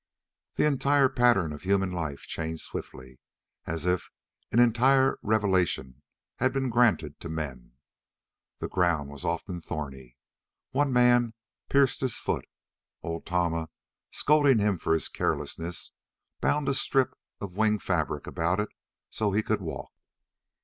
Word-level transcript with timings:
The 0.55 0.65
entire 0.65 1.09
pattern 1.09 1.53
of 1.53 1.61
human 1.61 1.91
life 1.91 2.21
changed 2.21 2.63
swiftly, 2.63 3.19
as 3.67 3.85
if 3.85 4.09
an 4.51 4.57
entire 4.57 5.19
revelation 5.21 6.01
had 6.37 6.51
been 6.53 6.71
granted 6.71 7.19
to 7.19 7.29
men. 7.29 7.73
The 8.57 8.67
ground 8.67 9.11
was 9.11 9.23
often 9.25 9.61
thorny. 9.61 10.17
One 10.71 10.91
man 10.91 11.35
pierced 11.69 12.01
his 12.01 12.17
foot. 12.17 12.45
Old 13.03 13.27
Tama, 13.27 13.69
scolding 14.11 14.57
him 14.57 14.79
for 14.79 14.95
his 14.95 15.07
carelessness, 15.07 15.91
bound 16.39 16.67
a 16.67 16.73
strip 16.73 17.13
of 17.39 17.55
wing 17.55 17.77
fabric 17.77 18.25
about 18.25 18.59
it 18.59 18.69
so 19.11 19.29
he 19.29 19.43
could 19.43 19.61
walk. 19.61 19.91